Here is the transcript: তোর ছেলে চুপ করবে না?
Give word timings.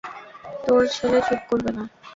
তোর 0.63 0.81
ছেলে 0.95 1.19
চুপ 1.27 1.41
করবে 1.49 1.71
না? 1.77 1.83